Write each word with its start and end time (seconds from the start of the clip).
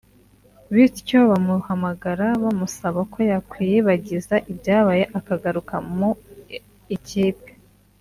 bityo 0.73 1.19
bamuhamagara 1.31 2.27
bamusaba 2.43 2.99
ko 3.11 3.19
yakwiyibagiza 3.31 4.35
ibyabaye 4.51 5.03
akagaruka 5.19 5.75
mu 5.97 6.09
ikipe 6.97 7.49